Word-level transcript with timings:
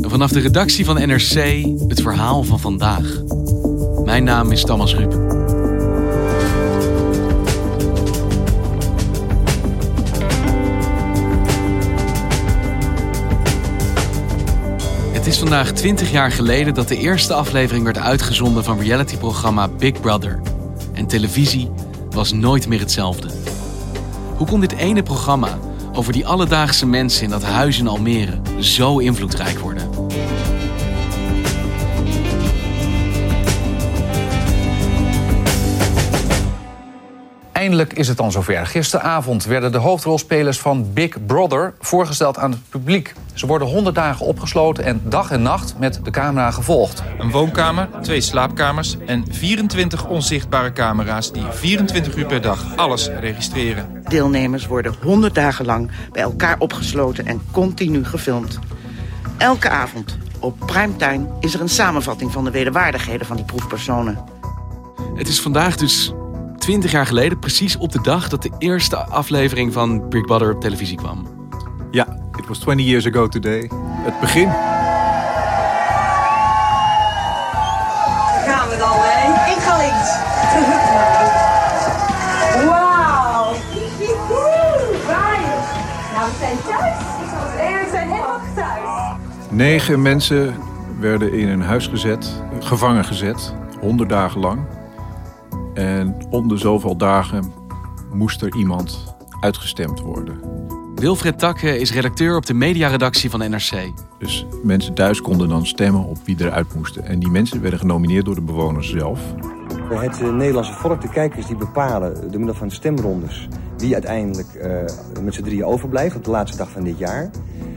Vanaf 0.00 0.30
de 0.30 0.40
redactie 0.40 0.84
van 0.84 0.94
NRC 0.94 1.64
het 1.88 2.00
verhaal 2.00 2.42
van 2.42 2.60
vandaag. 2.60 3.22
Mijn 4.04 4.24
naam 4.24 4.52
is 4.52 4.64
Thomas 4.64 4.94
Ruip. 4.94 5.12
Het 15.12 15.26
is 15.26 15.38
vandaag 15.38 15.72
20 15.72 16.10
jaar 16.10 16.32
geleden 16.32 16.74
dat 16.74 16.88
de 16.88 16.96
eerste 16.96 17.34
aflevering 17.34 17.84
werd 17.84 17.98
uitgezonden 17.98 18.64
van 18.64 18.78
realityprogramma 18.78 19.68
Big 19.68 20.00
Brother. 20.00 20.40
En 20.92 21.06
televisie 21.06 21.70
was 22.10 22.32
nooit 22.32 22.68
meer 22.68 22.80
hetzelfde. 22.80 23.28
Hoe 24.36 24.46
kon 24.46 24.60
dit 24.60 24.72
ene 24.72 25.02
programma 25.02 25.58
over 25.96 26.12
die 26.12 26.26
alledaagse 26.26 26.86
mensen 26.86 27.24
in 27.24 27.30
dat 27.30 27.42
huis 27.42 27.78
in 27.78 27.88
Almere 27.88 28.40
zo 28.60 28.98
invloedrijk 28.98 29.58
worden? 29.58 29.95
Eindelijk 37.56 37.92
is 37.92 38.08
het 38.08 38.16
dan 38.16 38.32
zover. 38.32 38.66
Gisteravond 38.66 39.44
werden 39.44 39.72
de 39.72 39.78
hoofdrolspelers 39.78 40.58
van 40.58 40.92
Big 40.92 41.26
Brother 41.26 41.74
voorgesteld 41.80 42.38
aan 42.38 42.50
het 42.50 42.68
publiek. 42.68 43.12
Ze 43.34 43.46
worden 43.46 43.68
100 43.68 43.94
dagen 43.94 44.26
opgesloten 44.26 44.84
en 44.84 45.00
dag 45.04 45.30
en 45.30 45.42
nacht 45.42 45.74
met 45.78 46.00
de 46.02 46.10
camera 46.10 46.50
gevolgd. 46.50 47.02
Een 47.18 47.30
woonkamer, 47.30 47.88
twee 48.02 48.20
slaapkamers 48.20 48.96
en 49.06 49.24
24 49.30 50.06
onzichtbare 50.06 50.72
camera's 50.72 51.32
die 51.32 51.42
24 51.50 52.16
uur 52.16 52.26
per 52.26 52.40
dag 52.40 52.76
alles 52.76 53.08
registreren. 53.08 54.02
Deelnemers 54.08 54.66
worden 54.66 54.94
100 55.02 55.34
dagen 55.34 55.64
lang 55.64 55.90
bij 56.12 56.22
elkaar 56.22 56.58
opgesloten 56.58 57.26
en 57.26 57.42
continu 57.50 58.04
gefilmd. 58.04 58.58
Elke 59.36 59.68
avond 59.68 60.18
op 60.40 60.58
primetime 60.66 61.26
is 61.40 61.54
er 61.54 61.60
een 61.60 61.68
samenvatting 61.68 62.32
van 62.32 62.44
de 62.44 62.50
wederwaardigheden 62.50 63.26
van 63.26 63.36
die 63.36 63.44
proefpersonen. 63.44 64.24
Het 65.14 65.28
is 65.28 65.40
vandaag 65.40 65.76
dus 65.76 66.12
20 66.66 66.90
jaar 66.90 67.06
geleden, 67.06 67.38
precies 67.38 67.76
op 67.76 67.92
de 67.92 68.00
dag 68.00 68.28
dat 68.28 68.42
de 68.42 68.50
eerste 68.58 68.96
aflevering 68.96 69.72
van 69.72 70.08
Big 70.08 70.24
Brother 70.24 70.54
op 70.54 70.60
televisie 70.60 70.96
kwam. 70.96 71.26
Ja, 71.90 72.06
it 72.38 72.46
was 72.46 72.58
20 72.58 72.86
years 72.86 73.06
ago 73.06 73.28
today. 73.28 73.70
Het 74.04 74.20
begin. 74.20 74.48
Gaan 78.46 78.68
we 78.68 78.76
dan, 78.78 78.96
hè? 78.98 79.52
Ik 79.52 79.58
ga 79.58 79.76
links. 79.76 80.10
Wauw. 82.68 83.52
Nou, 86.14 86.30
we 86.30 86.36
zijn 86.38 86.56
thuis. 86.68 86.96
We 87.56 87.88
zijn 87.90 88.08
helemaal 88.08 88.40
thuis. 88.54 89.16
Negen 89.50 90.02
mensen 90.02 90.54
werden 91.00 91.32
in 91.32 91.48
een 91.48 91.62
huis 91.62 91.86
gezet, 91.86 92.42
gevangen 92.60 93.04
gezet, 93.04 93.54
100 93.80 94.08
dagen 94.08 94.40
lang. 94.40 94.58
En 95.76 96.16
om 96.30 96.48
de 96.48 96.56
zoveel 96.56 96.96
dagen 96.96 97.52
moest 98.12 98.42
er 98.42 98.54
iemand 98.56 99.14
uitgestemd 99.40 100.00
worden. 100.00 100.40
Wilfred 100.94 101.38
Takke 101.38 101.78
is 101.78 101.92
redacteur 101.92 102.36
op 102.36 102.46
de 102.46 102.54
mediaredactie 102.54 103.30
van 103.30 103.50
NRC. 103.50 103.92
Dus 104.18 104.46
mensen 104.62 104.94
thuis 104.94 105.20
konden 105.20 105.48
dan 105.48 105.66
stemmen 105.66 106.04
op 106.04 106.18
wie 106.24 106.36
eruit 106.38 106.74
moesten. 106.74 107.04
En 107.04 107.18
die 107.18 107.30
mensen 107.30 107.60
werden 107.60 107.78
genomineerd 107.78 108.24
door 108.24 108.34
de 108.34 108.40
bewoners 108.40 108.90
zelf. 108.90 109.20
Het 109.88 110.20
eh, 110.20 110.32
Nederlandse 110.32 110.72
volk, 110.72 111.00
de 111.00 111.08
kijkers, 111.08 111.46
die 111.46 111.56
bepalen 111.56 112.14
door 112.14 112.38
middel 112.38 112.54
van 112.54 112.70
stemrondes... 112.70 113.48
wie 113.76 113.92
uiteindelijk 113.92 114.48
uh, 114.54 115.22
met 115.22 115.34
z'n 115.34 115.42
drieën 115.42 115.64
overblijft 115.64 116.16
op 116.16 116.24
de 116.24 116.30
laatste 116.30 116.56
dag 116.56 116.70
van 116.70 116.84
dit 116.84 116.98
jaar. 116.98 117.30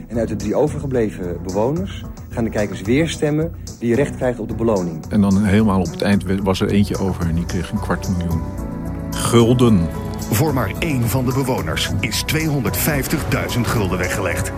En 0.08 0.18
uit 0.18 0.28
de 0.28 0.36
drie 0.36 0.54
overgebleven 0.54 1.42
bewoners 1.42 2.04
gaan 2.30 2.44
de 2.44 2.50
kijkers 2.50 2.80
weer 2.80 3.08
stemmen... 3.08 3.52
wie 3.78 3.94
recht 3.94 4.16
krijgt 4.16 4.38
op 4.38 4.48
de 4.48 4.54
beloning. 4.54 5.06
En 5.08 5.20
dan 5.20 5.44
helemaal 5.44 5.80
op 5.80 5.90
het 5.90 6.02
eind 6.02 6.24
was 6.42 6.60
er 6.60 6.70
eentje 6.70 6.98
over 6.98 7.28
en 7.28 7.34
die 7.34 7.46
kreeg 7.46 7.70
een 7.70 7.80
kwart 7.80 8.08
miljoen 8.08 8.42
gulden. 9.10 9.88
Voor 10.30 10.54
maar 10.54 10.72
één 10.78 11.08
van 11.08 11.24
de 11.24 11.32
bewoners 11.32 11.90
is 12.00 12.24
250.000 12.34 13.60
gulden 13.60 13.98
weggelegd. 13.98 14.52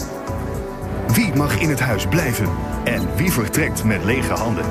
Wie 1.15 1.35
mag 1.35 1.61
in 1.61 1.69
het 1.69 1.81
huis 1.81 2.07
blijven 2.07 2.49
en 2.85 3.17
wie 3.17 3.31
vertrekt 3.31 3.85
met 3.85 4.05
lege 4.05 4.33
handen? 4.33 4.65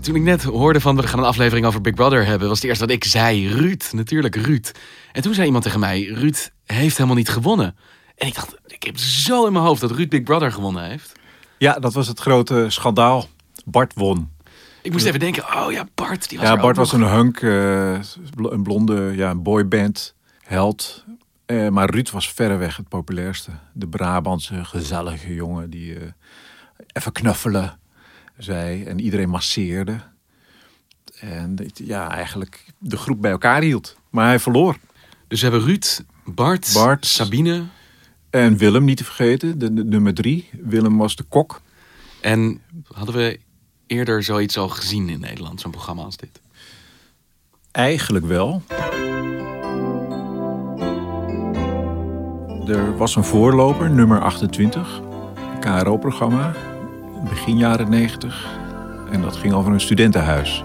Toen 0.00 0.14
ik 0.14 0.22
net 0.22 0.42
hoorde 0.42 0.80
van 0.80 0.96
we 0.96 1.06
gaan 1.06 1.18
een 1.18 1.24
aflevering 1.24 1.66
over 1.66 1.80
Big 1.80 1.94
Brother 1.94 2.26
hebben, 2.26 2.48
was 2.48 2.60
het 2.60 2.68
eerste 2.68 2.86
wat 2.86 2.94
ik 2.94 3.04
zei 3.04 3.48
Ruud. 3.48 3.84
Natuurlijk 3.92 4.36
Ruud. 4.36 4.70
En 5.12 5.22
toen 5.22 5.34
zei 5.34 5.46
iemand 5.46 5.64
tegen 5.64 5.80
mij: 5.80 6.02
Ruud 6.02 6.50
heeft 6.66 6.96
helemaal 6.96 7.16
niet 7.16 7.28
gewonnen. 7.28 7.74
En 8.20 8.26
ik 8.26 8.34
dacht, 8.34 8.56
ik 8.66 8.82
heb 8.82 8.98
zo 8.98 9.46
in 9.46 9.52
mijn 9.52 9.64
hoofd 9.64 9.80
dat 9.80 9.90
Ruud 9.90 10.08
Big 10.08 10.22
Brother 10.22 10.52
gewonnen 10.52 10.84
heeft. 10.84 11.12
Ja, 11.58 11.78
dat 11.78 11.92
was 11.92 12.06
het 12.06 12.20
grote 12.20 12.66
schandaal. 12.68 13.28
Bart 13.64 13.94
won. 13.94 14.30
Ik 14.82 14.92
moest 14.92 15.06
even 15.06 15.20
denken, 15.20 15.44
oh 15.44 15.72
ja, 15.72 15.86
Bart. 15.94 16.28
Die 16.28 16.38
was 16.38 16.48
ja, 16.48 16.56
Bart 16.56 16.76
was 16.76 16.92
nog. 16.92 17.00
een 17.00 17.08
hunk, 17.08 17.40
uh, 17.40 18.00
een 18.36 18.62
blonde 18.62 19.12
ja, 19.14 19.30
een 19.30 19.42
boyband, 19.42 20.14
held. 20.42 21.04
Uh, 21.46 21.68
maar 21.68 21.90
Ruud 21.90 22.10
was 22.10 22.32
verreweg 22.32 22.76
het 22.76 22.88
populairste. 22.88 23.50
De 23.72 23.88
Brabantse 23.88 24.64
gezellige 24.64 25.34
jongen 25.34 25.70
die 25.70 25.94
uh, 25.94 26.02
even 26.92 27.12
knuffelen 27.12 27.78
zei 28.38 28.84
en 28.84 29.00
iedereen 29.00 29.28
masseerde. 29.28 30.00
En 31.20 31.56
ja, 31.74 32.10
eigenlijk 32.10 32.64
de 32.78 32.96
groep 32.96 33.20
bij 33.20 33.30
elkaar 33.30 33.62
hield. 33.62 33.96
Maar 34.10 34.26
hij 34.26 34.38
verloor. 34.38 34.76
Dus 35.28 35.40
we 35.40 35.48
hebben 35.48 35.66
Ruud, 35.66 36.00
Bart, 36.24 36.70
Bart 36.74 37.06
Sabine. 37.06 37.64
En 38.30 38.56
Willem 38.56 38.84
niet 38.84 38.96
te 38.96 39.04
vergeten, 39.04 39.58
de, 39.58 39.74
de 39.74 39.84
nummer 39.84 40.14
drie. 40.14 40.48
Willem 40.62 40.96
was 40.96 41.16
de 41.16 41.22
kok. 41.22 41.60
En 42.20 42.60
hadden 42.92 43.14
we 43.14 43.40
eerder 43.86 44.22
zoiets 44.22 44.58
al 44.58 44.68
gezien 44.68 45.08
in 45.08 45.20
Nederland, 45.20 45.60
zo'n 45.60 45.70
programma 45.70 46.02
als 46.02 46.16
dit? 46.16 46.40
Eigenlijk 47.70 48.26
wel. 48.26 48.62
Er 52.66 52.96
was 52.96 53.16
een 53.16 53.24
voorloper, 53.24 53.90
nummer 53.90 54.20
28. 54.20 55.00
Een 55.54 55.60
KRO-programma, 55.60 56.54
begin 57.28 57.56
jaren 57.56 57.90
90. 57.90 58.58
En 59.10 59.20
dat 59.20 59.36
ging 59.36 59.52
over 59.52 59.72
een 59.72 59.80
studentenhuis. 59.80 60.64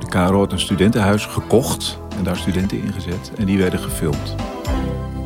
De 0.00 0.06
KRO 0.08 0.38
had 0.38 0.52
een 0.52 0.60
studentenhuis 0.60 1.26
gekocht 1.26 1.98
en 2.16 2.24
daar 2.24 2.36
studenten 2.36 2.82
ingezet. 2.82 3.32
En 3.36 3.46
die 3.46 3.58
werden 3.58 3.80
gefilmd. 3.80 4.34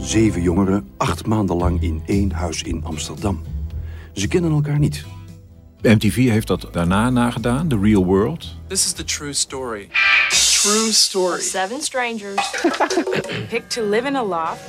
Zeven 0.01 0.43
jongeren, 0.43 0.91
acht 0.97 1.27
maanden 1.27 1.57
lang 1.57 1.83
in 1.83 2.03
één 2.07 2.33
huis 2.33 2.63
in 2.63 2.81
Amsterdam. 2.85 3.43
Ze 4.13 4.29
kennen 4.29 4.51
elkaar 4.51 4.79
niet. 4.79 5.05
MTV 5.83 6.17
heeft 6.17 6.47
dat 6.47 6.69
daarna 6.73 7.11
nagedaan, 7.11 7.69
The 7.69 7.79
Real 7.79 8.05
World. 8.05 8.55
This 8.69 8.85
is 8.85 8.93
the 8.93 9.05
true 9.05 9.33
story. 9.33 9.89
True 10.63 10.93
story. 10.93 11.41
Seven 11.41 11.81
strangers 11.83 12.51
picked 13.51 13.71
to 13.71 13.83
live 13.83 14.07
in 14.07 14.17
a 14.17 14.23
loft 14.25 14.61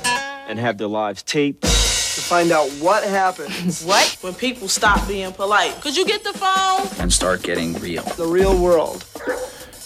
and 0.48 0.58
have 0.58 0.74
their 0.76 0.90
lives 0.90 1.22
taped. 1.22 1.60
To 1.60 2.20
find 2.36 2.52
out 2.52 2.70
what 2.80 3.02
happens. 3.04 3.82
What? 3.86 4.16
When 4.20 4.34
people 4.34 4.68
stop 4.68 5.06
being 5.06 5.32
polite. 5.32 5.74
Could 5.80 5.96
you 5.96 6.06
get 6.06 6.22
the 6.22 6.32
phone? 6.38 7.00
And 7.02 7.12
start 7.12 7.42
getting 7.42 7.78
real. 7.80 8.02
The 8.16 8.32
real 8.32 8.58
world. 8.58 9.04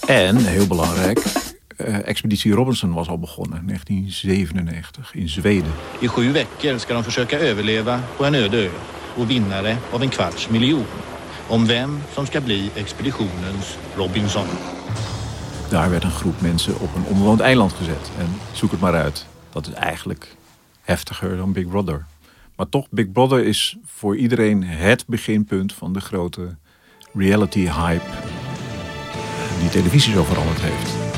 En, 0.07 0.37
heel 0.37 0.67
belangrijk, 0.67 1.23
Expeditie 1.83 2.53
Robinson 2.53 2.93
was 2.93 3.09
al 3.09 3.19
begonnen, 3.19 3.67
1997, 3.67 5.15
in 5.15 5.29
Zweden. 5.29 5.73
I 6.01 6.09
sju 6.09 6.33
veckor 6.33 6.79
ska 6.79 6.95
de 6.95 7.05
försöka 7.05 7.39
överleva 7.39 8.01
på 8.17 8.25
en 8.25 8.35
öde 8.35 8.57
ö 8.57 8.69
och 9.17 9.31
vinnare 9.31 9.77
av 9.93 10.03
en 10.03 10.09
kvarts 10.09 10.51
miljon. 10.51 10.85
Om 11.49 11.67
vem 11.67 12.01
som 12.15 12.27
ska 12.27 12.41
bli 12.41 12.71
expeditionens 12.75 13.79
Robinson. 13.97 14.47
Daar 15.71 15.91
werd 15.91 16.05
een 16.05 16.11
groep 16.11 16.41
mensen 16.41 16.81
op 16.81 16.95
een 16.95 17.05
onbewoond 17.05 17.41
eiland 17.41 17.73
gezet. 17.73 18.11
En 18.19 18.29
zoek 18.53 18.71
het 18.71 18.81
maar 18.81 18.95
uit. 18.95 19.27
Dat 19.53 19.67
is 19.67 19.73
eigenlijk 19.73 20.37
heftiger 20.83 21.37
dan 21.37 21.53
Big 21.53 21.69
Brother. 21.69 22.05
Maar 22.57 22.69
toch, 22.69 22.87
Big 22.91 23.13
Brother 23.13 23.45
is 23.45 23.77
voor 23.85 24.17
iedereen 24.17 24.65
het 24.65 25.05
beginpunt 25.07 25.73
van 25.73 25.93
de 25.93 26.01
grote 26.01 26.57
reality 27.13 27.61
hype 27.61 28.11
die 29.61 29.71
televisie 29.71 30.13
zo 30.13 30.25
veranderd 30.25 30.61
heeft. 30.61 31.12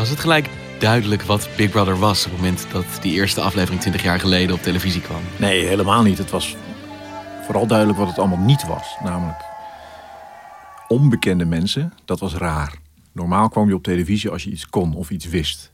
Was 0.00 0.08
het 0.08 0.20
gelijk 0.20 0.48
duidelijk 0.78 1.22
wat 1.22 1.48
Big 1.56 1.70
Brother 1.70 1.98
was 1.98 2.24
op 2.24 2.30
het 2.30 2.40
moment 2.40 2.66
dat 2.72 2.84
die 3.00 3.12
eerste 3.12 3.40
aflevering 3.40 3.80
20 3.80 4.02
jaar 4.02 4.20
geleden 4.20 4.54
op 4.54 4.62
televisie 4.62 5.00
kwam? 5.00 5.20
Nee, 5.38 5.66
helemaal 5.66 6.02
niet. 6.02 6.18
Het 6.18 6.30
was 6.30 6.56
vooral 7.44 7.66
duidelijk 7.66 7.98
wat 7.98 8.08
het 8.08 8.18
allemaal 8.18 8.38
niet 8.38 8.66
was. 8.66 8.96
Namelijk 9.02 9.44
onbekende 10.88 11.44
mensen, 11.44 11.92
dat 12.04 12.20
was 12.20 12.34
raar. 12.34 12.74
Normaal 13.12 13.48
kwam 13.48 13.68
je 13.68 13.74
op 13.74 13.82
televisie 13.82 14.30
als 14.30 14.44
je 14.44 14.50
iets 14.50 14.68
kon 14.68 14.94
of 14.94 15.10
iets 15.10 15.26
wist. 15.26 15.72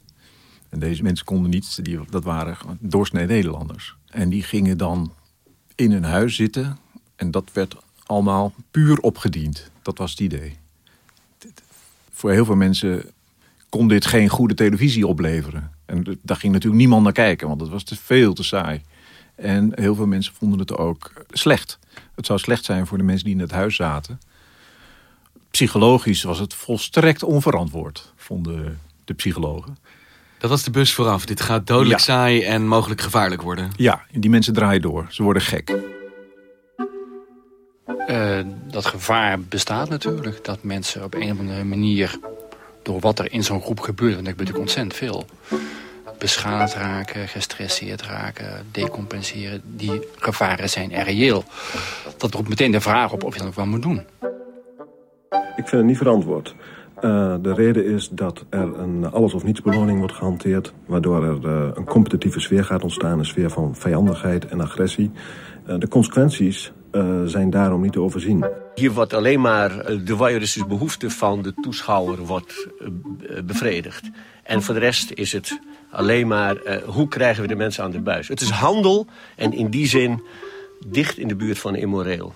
En 0.69 0.79
deze 0.79 1.03
mensen 1.03 1.25
konden 1.25 1.51
niets, 1.51 1.77
die, 1.77 1.99
dat 2.11 2.25
waren 2.25 2.57
doorsnee 2.81 3.27
Nederlanders. 3.27 3.97
En 4.07 4.29
die 4.29 4.43
gingen 4.43 4.79
dan 4.79 5.13
in 5.75 5.93
een 5.93 6.05
huis 6.05 6.35
zitten. 6.35 6.79
En 7.17 7.31
dat 7.31 7.51
werd 7.53 7.77
allemaal 8.07 8.55
puur 8.71 9.01
opgediend. 9.01 9.71
Dat 9.83 9.99
was 9.99 10.11
het 10.11 10.21
idee. 10.21 10.57
Voor 12.11 12.31
heel 12.31 12.45
veel 12.45 12.57
mensen 12.57 13.11
kon 13.69 13.89
dit 13.89 14.07
geen 14.07 14.29
goede 14.29 14.55
televisie 14.55 15.07
opleveren. 15.07 15.71
En 15.87 16.19
daar 16.23 16.37
ging 16.37 16.53
natuurlijk 16.53 16.81
niemand 16.81 17.03
naar 17.03 17.13
kijken, 17.13 17.49
want 17.49 17.61
het 17.61 17.71
was 17.71 17.83
te 17.83 17.97
veel 17.97 18.33
te 18.35 18.43
saai. 18.43 18.83
En 19.35 19.73
heel 19.75 19.95
veel 19.95 20.07
mensen 20.07 20.35
vonden 20.35 20.59
het 20.59 20.77
ook 20.77 21.13
slecht. 21.31 21.79
Het 22.15 22.27
zou 22.27 22.39
slecht 22.39 22.65
zijn 22.65 22.87
voor 22.87 22.99
de 22.99 23.05
mensen 23.05 23.25
die 23.25 23.35
in 23.35 23.41
het 23.41 23.51
huis 23.51 23.77
zaten. 23.77 24.21
Psychologisch 25.51 26.23
was 26.23 26.39
het 26.39 26.55
volstrekt 26.55 27.23
onverantwoord, 27.23 28.13
vonden 28.17 28.81
de 29.05 29.15
psychologen. 29.15 29.79
Dat 30.39 30.51
was 30.51 30.63
de 30.63 30.71
bus 30.71 30.95
vooraf. 30.95 31.27
Dit 31.27 31.41
gaat 31.41 31.67
dodelijk 31.67 32.01
saai 32.01 32.43
en 32.43 32.67
mogelijk 32.67 33.01
gevaarlijk 33.01 33.43
worden. 33.43 33.71
Ja, 33.77 34.05
die 34.13 34.31
mensen 34.31 34.53
draaien 34.53 34.83
door. 34.83 35.07
Ze 35.11 35.23
worden 35.23 35.43
gek. 35.43 35.73
Uh, 38.11 38.39
dat 38.71 38.87
gevaar 38.87 39.41
bestaat 39.41 39.89
natuurlijk. 39.89 40.45
Dat 40.45 40.63
mensen 40.63 41.05
op 41.05 41.15
een 41.15 41.33
of 41.33 41.39
andere 41.39 41.65
manier... 41.65 42.19
door 42.83 43.01
wat 43.01 43.19
er 43.19 43.33
in 43.33 43.45
zo'n 43.45 43.63
groep 43.63 43.81
gebeurt... 43.81 44.15
want 44.15 44.27
er 44.27 44.35
gebeurt 44.37 44.59
ontzettend 44.59 44.95
veel... 44.95 45.27
beschadigd 46.19 46.75
raken, 46.75 47.29
gestresseerd 47.29 48.03
raken, 48.03 48.67
decompenseren. 48.71 49.63
Die 49.65 50.01
gevaren 50.17 50.69
zijn 50.69 50.93
er 50.93 51.05
reëel. 51.05 51.45
Dat 52.17 52.35
roept 52.35 52.49
meteen 52.49 52.71
de 52.71 52.81
vraag 52.81 53.13
op 53.13 53.25
of 53.25 53.37
je 53.37 53.43
dat 53.43 53.55
wel 53.55 53.67
moet 53.67 53.83
doen. 53.83 54.03
Ik 55.31 55.69
vind 55.69 55.71
het 55.71 55.85
niet 55.85 55.97
verantwoord. 55.97 56.55
Uh, 56.97 57.35
de 57.41 57.55
reden 57.55 57.85
is 57.85 58.09
dat 58.09 58.45
er 58.51 58.79
een 58.79 59.11
alles 59.11 59.35
of 59.35 59.45
niets 59.45 59.63
beloning 59.63 59.99
wordt 59.99 60.15
gehanteerd... 60.15 60.73
waardoor 60.87 61.25
er 61.25 61.39
uh, 61.45 61.69
een 61.75 61.85
competitieve 61.85 62.41
sfeer 62.41 62.65
gaat 62.65 62.83
ontstaan, 62.83 63.19
een 63.19 63.25
sfeer 63.25 63.51
van 63.51 63.75
vijandigheid 63.75 64.47
en 64.47 64.61
agressie. 64.61 65.11
De 65.79 65.89
consequenties 65.89 66.73
zijn 67.27 67.51
daarom 67.51 67.81
niet 67.81 67.93
te 67.93 68.01
overzien. 68.01 68.45
Hier 68.75 68.93
wordt 68.93 69.15
alleen 69.15 69.41
maar 69.41 69.85
de 70.05 70.17
voyeuristische 70.17 70.67
behoefte 70.67 71.11
van 71.11 71.43
de 71.43 71.55
toeschouwer 71.55 72.19
wordt 72.19 72.67
bevredigd. 73.45 74.11
En 74.43 74.63
voor 74.63 74.75
de 74.75 74.81
rest 74.81 75.11
is 75.11 75.33
het 75.33 75.61
alleen 75.91 76.27
maar 76.27 76.57
hoe 76.87 77.09
krijgen 77.09 77.43
we 77.43 77.49
de 77.49 77.57
mensen 77.57 77.85
aan 77.85 77.91
de 77.91 78.01
buis. 78.01 78.29
Het 78.29 78.41
is 78.41 78.51
handel 78.51 79.07
en 79.37 79.53
in 79.53 79.71
die 79.71 79.87
zin 79.87 80.23
dicht 80.87 81.19
in 81.19 81.29
de 81.29 81.37
buurt 81.37 81.59
van 81.59 81.75
immoreel. 81.75 82.35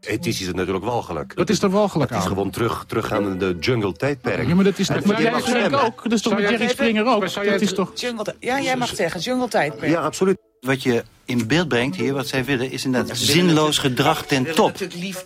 Ethisch 0.00 0.40
is 0.40 0.46
het 0.46 0.56
natuurlijk 0.56 0.84
walgelijk. 0.84 1.32
Wat 1.34 1.50
is 1.50 1.62
er 1.62 1.70
walgelijk 1.70 2.10
aan? 2.10 2.16
Het 2.16 2.26
is 2.26 2.32
gewoon 2.32 2.50
terug, 2.50 2.84
teruggaan 2.86 3.24
in 3.24 3.38
de 3.38 3.56
jungle-tijdperk. 3.60 4.48
Ja, 4.48 4.54
maar 4.54 4.64
dat 4.64 4.78
is 4.78 4.86
toch 4.86 5.04
met 5.04 5.18
Jerry 5.18 5.40
Springer 5.40 5.84
ook? 5.84 6.02
Dat 6.02 6.12
is 6.12 6.22
toch 6.22 6.34
met 6.34 6.48
Jerry 6.48 6.68
Springer 6.68 7.06
ook? 7.06 7.34
Dat 7.34 7.60
is 7.60 7.72
toch... 7.72 7.90
Jungle, 7.94 8.34
ja, 8.40 8.60
jij 8.60 8.76
mag 8.76 8.94
zeggen, 8.94 9.20
jungle-tijdperk. 9.20 9.90
Ja, 9.90 10.00
absoluut. 10.00 10.38
Wat 10.60 10.82
je 10.82 11.02
in 11.28 11.46
beeld 11.46 11.68
brengt 11.68 11.96
hier, 11.96 12.12
wat 12.12 12.26
zij 12.26 12.44
willen, 12.44 12.70
is 12.70 12.84
inderdaad 12.84 13.16
zinloos 13.16 13.78
gedrag 13.78 14.26
ten 14.26 14.54
top. 14.54 14.76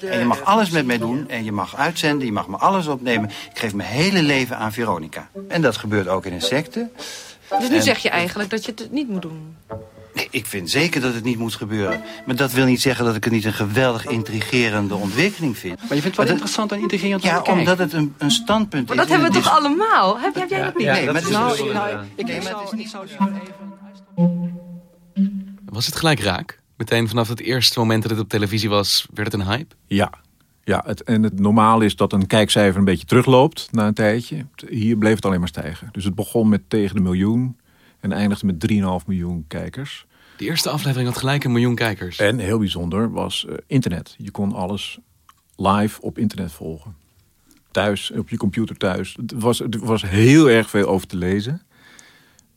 En 0.01 0.19
je 0.19 0.25
mag 0.25 0.45
alles 0.45 0.71
met 0.71 0.87
mij 0.87 0.99
doen 0.99 1.29
en 1.29 1.45
je 1.45 1.53
mag 1.53 1.77
uitzenden, 1.77 2.27
je 2.27 2.33
mag 2.33 2.49
me 2.49 2.57
alles 2.57 2.87
opnemen. 2.87 3.29
Ik 3.29 3.59
geef 3.59 3.75
mijn 3.75 3.89
hele 3.89 4.23
leven 4.23 4.57
aan 4.57 4.73
Veronica. 4.73 5.29
En 5.49 5.63
dat 5.63 5.77
gebeurt 5.77 6.09
ook 6.09 6.27
in 6.27 6.33
een 6.33 6.41
secte. 6.41 6.89
Dus 7.59 7.69
nu 7.69 7.81
zeg 7.81 7.99
je 7.99 8.09
eigenlijk 8.09 8.51
dat 8.51 8.65
je 8.65 8.73
het 8.75 8.93
niet 8.93 9.09
moet 9.09 9.23
doen? 9.23 9.57
Nee, 10.15 10.29
ik 10.31 10.47
vind 10.47 10.71
zeker 10.71 11.01
dat 11.01 11.15
het 11.15 11.25
niet 11.25 11.39
moet 11.39 11.55
gebeuren. 11.55 12.03
Maar 12.27 12.37
dat 12.37 12.53
wil 12.53 12.65
niet 12.65 12.81
zeggen 12.81 13.05
dat 13.05 13.17
ik 13.17 13.25
het 13.25 13.33
niet 13.33 13.45
een 13.45 13.53
geweldig 13.53 14.07
intrigerende 14.07 14.95
ontwikkeling 14.95 15.59
vind. 15.59 15.79
Maar 15.79 15.95
je 15.97 16.03
vindt 16.03 16.17
het 16.17 16.27
wel 16.27 16.35
interessant 16.35 16.73
en 16.73 16.81
intrigerend 16.81 17.23
Ja, 17.23 17.43
omdat 17.43 17.79
het 17.79 17.93
een, 17.93 18.15
een 18.19 18.31
standpunt 18.31 18.89
maar 18.89 18.97
is. 18.97 18.97
Maar 18.97 18.97
dat 18.97 19.09
hebben 19.09 19.43
we 19.43 19.49
toch 19.49 19.57
allemaal? 19.57 20.19
Heb, 20.19 20.35
heb 20.35 20.49
jij 20.49 20.63
dat 20.63 20.77
niet? 20.77 20.87
nee, 20.87 21.05
maar 21.05 21.15
het 21.15 21.25
is 21.25 21.31
nou, 21.31 21.53
ik, 22.15 22.27
nee, 22.27 22.43
maar 22.43 22.53
het 22.53 22.73
is 22.73 22.79
niet 22.79 22.91
zo... 22.91 23.05
Was 25.73 25.87
het 25.87 25.97
gelijk 25.97 26.21
raak? 26.21 26.61
Meteen 26.77 27.09
vanaf 27.09 27.29
het 27.29 27.41
eerste 27.41 27.79
moment 27.79 28.03
dat 28.03 28.11
het 28.11 28.21
op 28.21 28.29
televisie 28.29 28.69
was, 28.69 29.07
werd 29.15 29.33
het 29.33 29.41
een 29.41 29.47
hype? 29.47 29.75
Ja, 29.87 30.13
ja, 30.65 30.83
het, 30.87 31.03
en 31.03 31.23
het 31.23 31.41
normaal 31.41 31.81
is 31.81 31.97
dat 31.97 32.13
een 32.13 32.27
kijkcijfer 32.27 32.79
een 32.79 32.85
beetje 32.85 33.07
terugloopt 33.07 33.69
na 33.71 33.87
een 33.87 33.95
tijdje. 33.95 34.47
Hier 34.69 34.97
bleef 34.97 35.15
het 35.15 35.25
alleen 35.25 35.39
maar 35.39 35.49
stijgen. 35.49 35.89
Dus 35.93 36.05
het 36.05 36.15
begon 36.15 36.49
met 36.49 36.63
tegen 36.69 36.97
de 36.97 37.03
miljoen 37.03 37.57
en 38.01 38.13
eindigde 38.13 38.47
met 38.47 38.73
3,5 38.73 39.07
miljoen 39.07 39.45
kijkers. 39.49 40.07
De 40.37 40.45
eerste 40.45 40.71
aflevering 40.71 41.09
had 41.09 41.19
gelijk 41.19 41.45
een 41.45 41.53
miljoen 41.53 41.75
kijkers. 41.75 42.19
En 42.19 42.39
heel 42.39 42.59
bijzonder 42.59 43.11
was 43.11 43.47
uh, 43.49 43.55
internet. 43.67 44.15
Je 44.19 44.31
kon 44.31 44.53
alles 44.53 44.99
live 45.57 46.01
op 46.01 46.19
internet 46.19 46.53
volgen. 46.53 46.97
Thuis, 47.71 48.11
op 48.11 48.29
je 48.29 48.37
computer 48.37 48.77
thuis. 48.77 49.17
Er 49.27 49.39
was, 49.39 49.61
er 49.61 49.85
was 49.85 50.03
heel 50.03 50.51
erg 50.51 50.71
veel 50.71 50.87
over 50.87 51.07
te 51.07 51.17
lezen. 51.17 51.63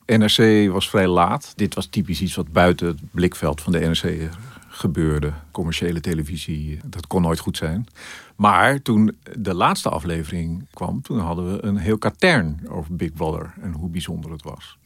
NRC 0.06 0.72
was 0.72 0.90
vrij 0.90 1.08
laat. 1.08 1.54
Dit 1.56 1.76
was 1.76 1.86
typisch 1.86 2.22
iets 2.22 2.36
wat 2.36 2.52
buiten 2.52 2.88
het 2.88 3.12
blikveld 3.12 3.62
van 3.62 3.72
de 3.72 3.80
NRC 3.80 4.30
gebeurde. 4.68 5.34
Commerciële 5.52 6.00
televisie, 6.00 6.80
dat 6.86 7.08
kon 7.08 7.22
nooit 7.22 7.40
goed 7.40 7.58
zijn. 7.58 7.88
Maar 8.36 8.82
toen 8.82 9.18
de 9.38 9.54
laatste 9.54 9.90
aflevering 9.90 10.66
kwam, 10.74 11.02
toen 11.02 11.20
hadden 11.20 11.52
we 11.52 11.64
een 11.64 11.78
heel 11.78 11.98
katern 11.98 12.60
over 12.70 12.96
Big 12.96 13.14
Brother 13.14 13.54
en 13.62 13.74
hoe 13.74 13.90
bijzonder 13.90 14.32
het 14.32 14.44
was. 14.44 14.78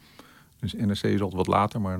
Dus 0.60 0.74
NRC 0.74 1.04
is 1.04 1.22
altijd 1.22 1.34
wat 1.34 1.48
later, 1.48 1.82
maar 1.82 2.00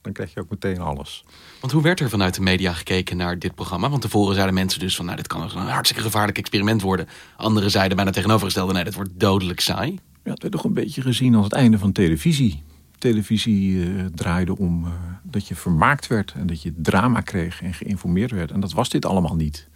dan 0.00 0.12
krijg 0.12 0.34
je 0.34 0.40
ook 0.40 0.50
meteen 0.50 0.80
alles. 0.80 1.24
Want 1.60 1.72
hoe 1.72 1.82
werd 1.82 2.00
er 2.00 2.08
vanuit 2.08 2.34
de 2.34 2.40
media 2.40 2.72
gekeken 2.72 3.16
naar 3.16 3.38
dit 3.38 3.54
programma? 3.54 3.90
Want 3.90 4.02
tevoren 4.02 4.34
zeiden 4.34 4.54
mensen 4.54 4.80
dus 4.80 4.96
van, 4.96 5.04
nou, 5.04 5.16
dit 5.16 5.26
kan 5.26 5.42
een 5.42 5.48
hartstikke 5.50 6.04
gevaarlijk 6.04 6.38
experiment 6.38 6.82
worden. 6.82 7.08
Anderen 7.36 7.70
zeiden 7.70 7.96
bijna 7.96 8.10
tegenovergestelde, 8.10 8.72
nee, 8.72 8.84
dit 8.84 8.94
wordt 8.94 9.20
dodelijk 9.20 9.60
saai. 9.60 9.98
Ja, 10.26 10.32
het 10.32 10.42
werd 10.42 10.54
toch 10.54 10.64
een 10.64 10.72
beetje 10.72 11.02
gezien 11.02 11.34
als 11.34 11.44
het 11.44 11.52
einde 11.52 11.78
van 11.78 11.92
televisie. 11.92 12.62
Televisie 12.98 13.72
uh, 13.72 14.04
draaide 14.14 14.58
om 14.58 14.84
uh, 14.84 14.90
dat 15.22 15.48
je 15.48 15.54
vermaakt 15.54 16.06
werd 16.06 16.32
en 16.32 16.46
dat 16.46 16.62
je 16.62 16.72
drama 16.76 17.20
kreeg 17.20 17.62
en 17.62 17.74
geïnformeerd 17.74 18.30
werd. 18.30 18.50
En 18.50 18.60
dat 18.60 18.72
was 18.72 18.88
dit 18.88 19.04
allemaal 19.04 19.36
niet. 19.36 19.68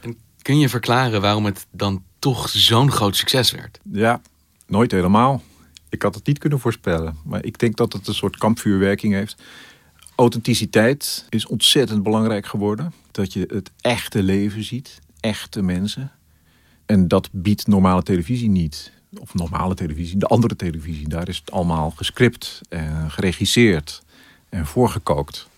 En 0.00 0.16
kun 0.42 0.58
je 0.58 0.68
verklaren 0.68 1.20
waarom 1.20 1.44
het 1.44 1.66
dan 1.70 2.02
toch 2.18 2.48
zo'n 2.48 2.90
groot 2.90 3.16
succes 3.16 3.50
werd? 3.50 3.80
Ja, 3.92 4.20
nooit 4.66 4.90
helemaal. 4.90 5.42
Ik 5.88 6.02
had 6.02 6.14
het 6.14 6.26
niet 6.26 6.38
kunnen 6.38 6.60
voorspellen. 6.60 7.16
Maar 7.24 7.44
ik 7.44 7.58
denk 7.58 7.76
dat 7.76 7.92
het 7.92 8.06
een 8.06 8.14
soort 8.14 8.36
kampvuurwerking 8.36 9.12
heeft. 9.14 9.42
Authenticiteit 10.14 11.26
is 11.28 11.46
ontzettend 11.46 12.02
belangrijk 12.02 12.46
geworden. 12.46 12.92
Dat 13.10 13.32
je 13.32 13.48
het 13.48 13.70
echte 13.80 14.22
leven 14.22 14.64
ziet. 14.64 14.98
Echte 15.20 15.62
mensen. 15.62 16.12
En 16.86 17.08
dat 17.08 17.28
biedt 17.32 17.66
normale 17.66 18.02
televisie 18.02 18.48
niet. 18.48 18.94
Of 19.20 19.34
normale 19.34 19.74
televisie, 19.74 20.16
de 20.16 20.26
andere 20.26 20.56
televisie. 20.56 21.08
Daar 21.08 21.28
is 21.28 21.36
het 21.36 21.50
allemaal 21.50 21.90
gescript 21.90 22.60
en 22.68 23.10
geregisseerd 23.10 24.02
en 24.48 24.66
voorgekookt. 24.66 25.48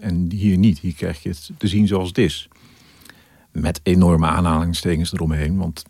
En 0.00 0.30
hier 0.30 0.56
niet. 0.56 0.78
Hier 0.78 0.94
krijg 0.94 1.22
je 1.22 1.28
het 1.28 1.50
te 1.58 1.68
zien 1.68 1.86
zoals 1.86 2.08
het 2.08 2.18
is. 2.18 2.48
Met 3.50 3.80
enorme 3.82 4.26
aanhalingstekens 4.26 5.12
eromheen. 5.12 5.56
Want 5.56 5.84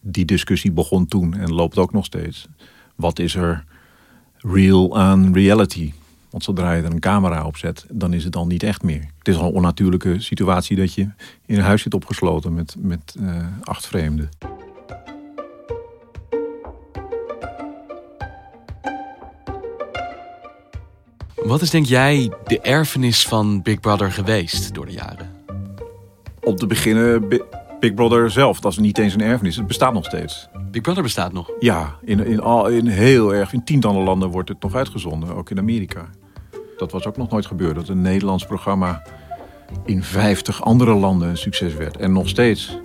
die 0.00 0.24
discussie 0.24 0.72
begon 0.72 1.06
toen 1.06 1.34
en 1.34 1.52
loopt 1.52 1.78
ook 1.78 1.92
nog 1.92 2.04
steeds 2.04 2.48
wat 3.00 3.18
is 3.18 3.34
er 3.34 3.64
real 4.36 4.98
aan 4.98 5.32
reality? 5.32 5.92
Want 6.30 6.44
zodra 6.44 6.72
je 6.72 6.82
er 6.82 6.92
een 6.92 7.00
camera 7.00 7.46
op 7.46 7.56
zet, 7.56 7.86
dan 7.88 8.12
is 8.12 8.24
het 8.24 8.32
dan 8.32 8.48
niet 8.48 8.62
echt 8.62 8.82
meer. 8.82 9.04
Het 9.18 9.28
is 9.28 9.36
al 9.36 9.48
een 9.48 9.54
onnatuurlijke 9.54 10.20
situatie 10.20 10.76
dat 10.76 10.94
je 10.94 11.02
in 11.46 11.56
een 11.56 11.64
huis 11.64 11.82
zit 11.82 11.94
opgesloten 11.94 12.54
met, 12.54 12.74
met 12.78 13.14
uh, 13.20 13.46
acht 13.62 13.86
vreemden. 13.86 14.28
Wat 21.44 21.60
is 21.60 21.70
denk 21.70 21.86
jij 21.86 22.32
de 22.46 22.60
erfenis 22.60 23.26
van 23.26 23.62
Big 23.62 23.80
Brother 23.80 24.12
geweest 24.12 24.74
door 24.74 24.86
de 24.86 24.92
jaren? 24.92 25.30
Om 26.40 26.56
te 26.56 26.66
beginnen 26.66 27.28
Big 27.80 27.94
Brother 27.94 28.30
zelf, 28.30 28.60
dat 28.60 28.72
is 28.72 28.78
niet 28.78 28.98
eens 28.98 29.14
een 29.14 29.20
erfenis. 29.20 29.56
Het 29.56 29.66
bestaat 29.66 29.92
nog 29.92 30.04
steeds. 30.04 30.48
Big 30.70 30.82
Brother 30.82 31.02
bestaat 31.02 31.32
nog? 31.32 31.50
Ja, 31.58 31.96
in, 32.04 32.26
in, 32.26 32.40
al, 32.40 32.68
in 32.68 32.86
heel 32.86 33.34
erg, 33.34 33.52
in 33.52 33.64
tientallen 33.64 34.02
landen 34.02 34.28
wordt 34.28 34.48
het 34.48 34.62
nog 34.62 34.74
uitgezonden, 34.74 35.34
ook 35.34 35.50
in 35.50 35.58
Amerika. 35.58 36.08
Dat 36.76 36.92
was 36.92 37.06
ook 37.06 37.16
nog 37.16 37.30
nooit 37.30 37.46
gebeurd, 37.46 37.74
dat 37.74 37.88
een 37.88 38.00
Nederlands 38.00 38.44
programma 38.44 39.02
in 39.84 40.02
50 40.02 40.62
andere 40.62 40.94
landen 40.94 41.28
een 41.28 41.36
succes 41.36 41.74
werd. 41.74 41.96
En 41.96 42.12
nog 42.12 42.28
steeds. 42.28 42.78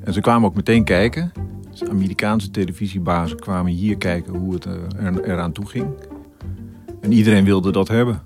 En 0.00 0.12
ze 0.12 0.20
kwamen 0.20 0.48
ook 0.48 0.54
meteen 0.54 0.84
kijken. 0.84 1.32
Dus 1.70 1.88
Amerikaanse 1.88 2.50
televisiebazen 2.50 3.38
kwamen 3.38 3.72
hier 3.72 3.96
kijken 3.96 4.34
hoe 4.34 4.54
het 4.54 4.66
eh, 4.66 5.06
er, 5.06 5.24
eraan 5.24 5.52
toe 5.52 5.66
ging. 5.66 5.86
En 7.02 7.12
iedereen 7.12 7.44
wilde 7.44 7.72
dat 7.72 7.88
hebben. 7.88 8.22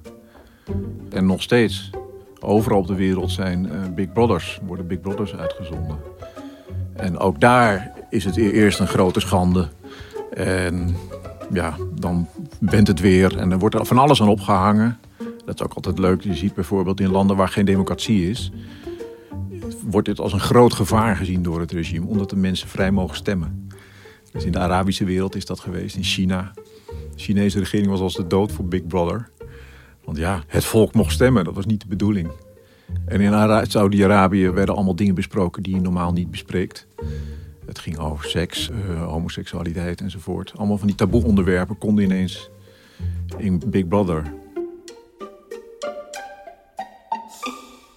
En 1.11 1.27
nog 1.27 1.43
steeds. 1.43 1.91
Overal 2.41 2.79
op 2.79 2.87
de 2.87 2.95
wereld 2.95 3.31
zijn 3.31 3.65
uh, 3.65 3.73
Big 3.95 4.13
Brothers, 4.13 4.61
worden 4.67 4.87
Big 4.87 5.01
Brothers 5.01 5.35
uitgezonden. 5.35 5.97
En 6.93 7.19
ook 7.19 7.41
daar 7.41 7.93
is 8.11 8.25
het 8.25 8.37
e- 8.37 8.51
eerst 8.51 8.79
een 8.79 8.87
grote 8.87 9.21
schande. 9.21 9.69
En 10.31 10.97
ja, 11.53 11.77
dan 11.95 12.29
bent 12.61 12.87
het 12.87 13.01
weer 13.01 13.39
en 13.39 13.51
dan 13.51 13.59
wordt 13.59 13.75
er 13.75 13.87
van 13.87 13.99
alles 13.99 14.21
aan 14.21 14.29
opgehangen. 14.29 14.99
Dat 15.45 15.55
is 15.55 15.63
ook 15.63 15.75
altijd 15.75 15.99
leuk. 15.99 16.23
Je 16.23 16.35
ziet 16.35 16.55
bijvoorbeeld 16.55 17.01
in 17.01 17.11
landen 17.11 17.37
waar 17.37 17.49
geen 17.49 17.65
democratie 17.65 18.31
is... 18.31 18.51
wordt 19.87 20.09
dit 20.09 20.21
als 20.21 20.33
een 20.33 20.41
groot 20.41 20.75
gevaar 20.75 21.17
gezien 21.17 21.43
door 21.43 21.61
het 21.61 21.73
regime... 21.73 22.07
omdat 22.07 22.31
de 22.31 22.37
mensen 22.37 22.69
vrij 22.69 22.91
mogen 22.91 23.17
stemmen. 23.17 23.69
Dus 24.33 24.45
in 24.45 24.53
de 24.53 24.59
Arabische 24.59 25.05
wereld 25.05 25.35
is 25.35 25.47
dat 25.47 25.61
geweest, 25.61 25.97
in 25.97 26.05
China. 26.05 26.53
De 27.17 27.23
Chinese 27.23 27.59
regering 27.59 27.89
was 27.89 28.01
als 28.01 28.15
de 28.15 28.27
dood 28.27 28.53
voor 28.53 28.65
Big 28.65 28.87
Brother. 28.87 29.29
Want 30.05 30.19
ja, 30.19 30.43
het 30.47 30.65
volk 30.65 30.95
mocht 30.95 31.13
stemmen, 31.13 31.45
dat 31.45 31.55
was 31.55 31.67
niet 31.67 31.81
de 31.81 31.87
bedoeling. 31.87 32.31
En 33.07 33.21
in 33.21 33.33
Ara- 33.35 33.65
Saudi-Arabië 33.65 34.51
werden 34.51 34.75
allemaal 34.75 34.97
dingen 34.97 35.15
besproken 35.15 35.63
die 35.63 35.75
je 35.75 35.81
normaal 35.81 36.13
niet 36.13 36.31
bespreekt. 36.31 36.87
Het 37.67 37.79
ging 37.79 37.99
over 37.99 38.29
seks, 38.29 38.71
eh, 38.71 39.03
homoseksualiteit 39.07 40.01
enzovoort. 40.01 40.53
Allemaal 40.57 40.79
van 40.79 40.87
die 40.87 40.97
taboe 40.97 41.25
onderwerpen 41.25 41.79
konden 41.79 42.05
ineens 42.05 42.51
in 43.39 43.63
Big 43.67 43.89
Brother. 43.89 44.23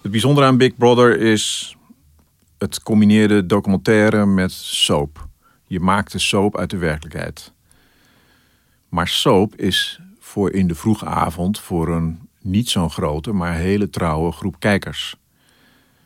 Het 0.02 0.10
bijzondere 0.10 0.46
aan 0.46 0.56
Big 0.56 0.76
Brother 0.76 1.20
is 1.20 1.76
het 2.58 2.82
combineerde 2.82 3.46
documentaire 3.46 4.26
met 4.26 4.52
soap. 4.52 5.28
Je 5.66 5.80
maakt 5.80 6.12
de 6.12 6.18
soap 6.18 6.58
uit 6.58 6.70
de 6.70 6.76
werkelijkheid. 6.76 7.52
Maar 8.90 9.08
soap 9.08 9.56
is 9.56 10.00
voor 10.18 10.52
in 10.52 10.68
de 10.68 10.74
vroege 10.74 11.06
avond 11.06 11.60
voor 11.60 11.88
een 11.88 12.28
niet 12.40 12.68
zo'n 12.68 12.90
grote, 12.90 13.32
maar 13.32 13.54
hele 13.54 13.90
trouwe 13.90 14.32
groep 14.32 14.56
kijkers. 14.58 15.16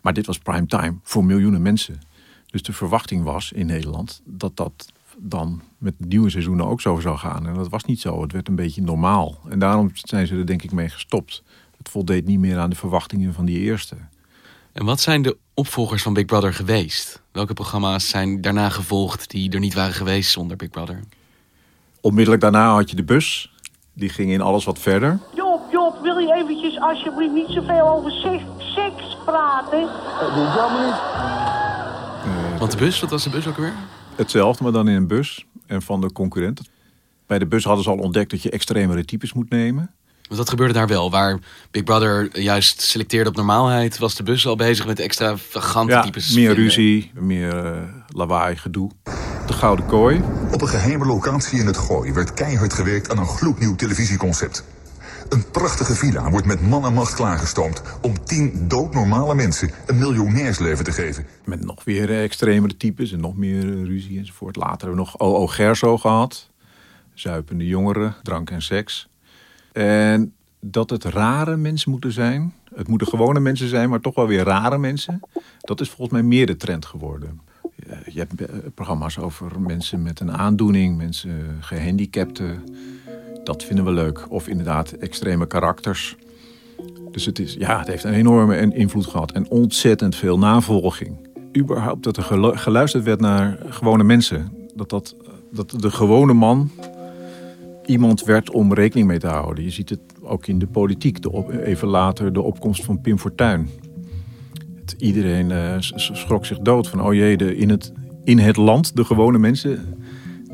Maar 0.00 0.12
dit 0.12 0.26
was 0.26 0.38
prime 0.38 0.66
time 0.66 0.96
voor 1.02 1.24
miljoenen 1.24 1.62
mensen. 1.62 2.00
Dus 2.46 2.62
de 2.62 2.72
verwachting 2.72 3.24
was 3.24 3.52
in 3.52 3.66
Nederland 3.66 4.20
dat 4.24 4.56
dat 4.56 4.92
dan 5.18 5.62
met 5.78 5.94
nieuwe 5.98 6.30
seizoenen 6.30 6.66
ook 6.66 6.80
zo 6.80 7.00
zou 7.00 7.18
gaan. 7.18 7.46
En 7.46 7.54
dat 7.54 7.68
was 7.68 7.84
niet 7.84 8.00
zo. 8.00 8.22
Het 8.22 8.32
werd 8.32 8.48
een 8.48 8.56
beetje 8.56 8.82
normaal. 8.82 9.40
En 9.48 9.58
daarom 9.58 9.90
zijn 9.94 10.26
ze 10.26 10.36
er 10.36 10.46
denk 10.46 10.62
ik 10.62 10.72
mee 10.72 10.88
gestopt. 10.88 11.42
Het 11.76 11.88
voldeed 11.88 12.26
niet 12.26 12.38
meer 12.38 12.58
aan 12.58 12.70
de 12.70 12.76
verwachtingen 12.76 13.34
van 13.34 13.44
die 13.44 13.58
eerste. 13.58 13.96
En 14.72 14.84
wat 14.84 15.00
zijn 15.00 15.22
de 15.22 15.36
opvolgers 15.54 16.02
van 16.02 16.12
Big 16.12 16.24
Brother 16.24 16.54
geweest? 16.54 17.22
Welke 17.32 17.54
programma's 17.54 18.08
zijn 18.08 18.40
daarna 18.40 18.68
gevolgd 18.68 19.30
die 19.30 19.50
er 19.50 19.60
niet 19.60 19.74
waren 19.74 19.94
geweest 19.94 20.30
zonder 20.30 20.56
Big 20.56 20.70
Brother? 20.70 21.00
Onmiddellijk 22.04 22.42
daarna 22.42 22.73
had 22.75 22.90
je 22.90 22.96
de 22.96 23.04
bus. 23.04 23.52
Die 23.94 24.08
ging 24.08 24.30
in 24.30 24.40
alles 24.40 24.64
wat 24.64 24.78
verder. 24.78 25.18
Job, 25.34 25.61
Job, 25.73 25.99
wil 26.02 26.18
je 26.18 26.34
eventjes 26.34 26.80
alsjeblieft 26.80 27.32
niet 27.32 27.49
zoveel 27.49 27.88
over 27.88 28.11
seks, 28.11 28.42
seks 28.75 29.16
praten? 29.25 29.80
Dat 30.20 30.34
doe 30.34 30.44
ik 30.44 30.50
helemaal 30.52 30.87
niet. 30.87 32.58
Want 32.58 32.70
de 32.70 32.76
bus, 32.76 33.00
wat 33.00 33.11
was 33.11 33.25
de 33.25 33.30
bus 33.30 33.46
ook 33.46 33.56
weer? 33.56 33.73
Hetzelfde, 34.16 34.62
maar 34.62 34.73
dan 34.73 34.88
in 34.88 34.94
een 34.96 35.06
bus. 35.06 35.46
En 35.66 35.82
van 35.82 36.00
de 36.00 36.12
concurrent. 36.12 36.61
Bij 37.26 37.38
de 37.38 37.46
bus 37.46 37.64
hadden 37.64 37.84
ze 37.84 37.90
al 37.90 37.96
ontdekt 37.99 38.30
dat 38.30 38.42
je 38.42 38.50
extremere 38.50 39.04
types 39.04 39.32
moet 39.32 39.50
nemen. 39.50 39.90
Want 40.23 40.37
dat 40.40 40.49
gebeurde 40.49 40.73
daar 40.75 40.87
wel. 40.87 41.11
Waar 41.11 41.38
Big 41.70 41.82
Brother 41.84 42.40
juist 42.40 42.80
selecteerde 42.80 43.28
op 43.30 43.37
normaalheid, 43.37 43.99
was 43.99 44.14
de 44.14 44.23
bus 44.23 44.46
al 44.46 44.56
bezig 44.56 44.87
met 44.87 44.99
extravagante 45.00 45.92
Ja, 45.92 46.02
types. 46.02 46.34
meer 46.34 46.46
vinden. 46.46 46.64
ruzie, 46.64 47.11
meer 47.14 47.64
eh, 47.66 47.82
lawaai, 48.08 48.56
gedoe. 48.56 48.90
De 49.46 49.52
Gouden 49.52 49.86
Kooi. 49.86 50.22
Op 50.52 50.62
een 50.62 50.68
geheime 50.68 51.04
locatie 51.04 51.58
in 51.58 51.66
het 51.66 51.76
Gooi 51.76 52.12
werd 52.12 52.34
keihard 52.34 52.72
gewerkt 52.72 53.10
aan 53.10 53.18
een 53.18 53.26
gloednieuw 53.26 53.74
televisieconcept. 53.74 54.64
Een 55.28 55.50
prachtige 55.50 55.94
villa 55.94 56.30
wordt 56.30 56.46
met 56.46 56.60
man 56.60 56.84
en 56.84 56.92
macht 56.92 57.14
klaargestoomd 57.14 57.82
om 58.02 58.24
tien 58.24 58.68
doodnormale 58.68 59.34
mensen 59.34 59.70
een 59.86 59.98
miljonairsleven 59.98 60.84
te 60.84 60.92
geven. 60.92 61.26
Met 61.44 61.64
nog 61.64 61.84
weer 61.84 62.10
eh, 62.10 62.22
extremere 62.22 62.76
types 62.76 63.12
en 63.12 63.20
nog 63.20 63.36
meer 63.36 63.62
eh, 63.62 63.84
ruzie 63.84 64.18
enzovoort. 64.18 64.56
Later 64.56 64.86
hebben 64.86 65.04
we 65.04 65.10
nog 65.10 65.18
O.O. 65.18 65.46
Gerso 65.46 65.98
gehad. 65.98 66.50
Zuipende 67.14 67.66
jongeren, 67.66 68.14
drank 68.22 68.50
en 68.50 68.62
seks. 68.62 69.08
En 69.72 70.34
dat 70.60 70.90
het 70.90 71.04
rare 71.04 71.56
mensen 71.56 71.90
moeten 71.90 72.12
zijn. 72.12 72.54
Het 72.74 72.88
moeten 72.88 73.08
gewone 73.08 73.40
mensen 73.40 73.68
zijn, 73.68 73.88
maar 73.88 74.00
toch 74.00 74.14
wel 74.14 74.26
weer 74.26 74.44
rare 74.44 74.78
mensen. 74.78 75.20
Dat 75.60 75.80
is 75.80 75.88
volgens 75.88 76.10
mij 76.10 76.22
meer 76.22 76.46
de 76.46 76.56
trend 76.56 76.86
geworden. 76.86 77.40
Eh, 77.88 77.96
Je 78.14 78.18
hebt 78.18 78.40
eh, 78.40 78.56
programma's 78.74 79.18
over 79.18 79.60
mensen 79.60 80.02
met 80.02 80.20
een 80.20 80.32
aandoening, 80.32 80.96
mensen 80.96 81.56
gehandicapten. 81.60 82.62
Dat 83.44 83.64
vinden 83.64 83.84
we 83.84 83.90
leuk. 83.90 84.26
Of 84.28 84.48
inderdaad 84.48 84.92
extreme 84.92 85.46
karakters. 85.46 86.16
Dus 87.10 87.26
het, 87.26 87.38
is, 87.38 87.54
ja, 87.54 87.78
het 87.78 87.86
heeft 87.86 88.04
een 88.04 88.12
enorme 88.12 88.74
invloed 88.74 89.06
gehad. 89.06 89.32
En 89.32 89.50
ontzettend 89.50 90.16
veel 90.16 90.38
navolging. 90.38 91.16
Überhaupt 91.56 92.02
dat 92.02 92.16
er 92.16 92.22
gelu- 92.22 92.56
geluisterd 92.56 93.04
werd 93.04 93.20
naar 93.20 93.58
gewone 93.68 94.04
mensen. 94.04 94.52
Dat, 94.74 94.90
dat, 94.90 95.16
dat 95.52 95.70
de 95.70 95.90
gewone 95.90 96.32
man 96.32 96.70
iemand 97.86 98.24
werd 98.24 98.50
om 98.50 98.74
rekening 98.74 99.06
mee 99.08 99.18
te 99.18 99.26
houden. 99.26 99.64
Je 99.64 99.70
ziet 99.70 99.88
het 99.88 100.00
ook 100.20 100.46
in 100.46 100.58
de 100.58 100.66
politiek. 100.66 101.22
De 101.22 101.62
even 101.64 101.88
later 101.88 102.32
de 102.32 102.42
opkomst 102.42 102.84
van 102.84 103.00
Pim 103.00 103.18
Fortuyn. 103.18 103.68
Iedereen 104.92 105.50
eh, 105.50 105.76
schrok 105.78 106.46
zich 106.46 106.58
dood 106.58 106.88
van... 106.88 107.02
oh 107.02 107.14
jee, 107.14 107.36
de, 107.36 107.56
in, 107.56 107.70
het, 107.70 107.92
in 108.24 108.38
het 108.38 108.56
land, 108.56 108.96
de 108.96 109.04
gewone 109.04 109.38
mensen... 109.38 109.98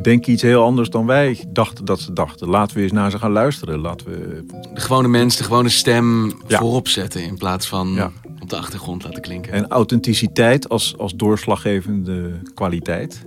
denken 0.03 0.33
iets 0.33 0.43
heel 0.43 0.63
anders 0.63 0.91
dan 0.91 1.07
wij 1.07 1.45
dachten 1.49 1.85
dat 1.85 2.01
ze 2.01 2.13
dachten. 2.13 2.49
Laten 2.49 2.77
we 2.77 2.83
eens 2.83 2.93
naar 2.93 3.11
ze 3.11 3.19
gaan 3.19 3.33
luisteren. 3.33 3.79
Laten 3.79 4.07
we... 4.07 4.45
De 4.75 4.81
gewone 4.81 5.09
mens, 5.09 5.37
de 5.37 5.45
gewone 5.45 5.69
stem 5.69 6.27
Ja. 6.47 6.59
voorop 6.59 6.89
zetten 6.89 7.23
in 7.23 7.37
plaats 7.37 7.69
van 7.69 8.13
op 8.41 8.49
de 8.49 8.57
achtergrond 8.57 9.05
laten 9.05 9.23
klinken. 9.23 9.53
En 9.53 9.69
authenticiteit 9.69 10.69
als, 10.69 10.99
als 10.99 11.15
doorslaggevende 11.15 12.31
kwaliteit. 12.55 13.27